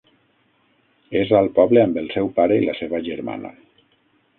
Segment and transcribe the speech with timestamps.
[1.21, 3.59] És al poble amb el seu pare i la seva germana.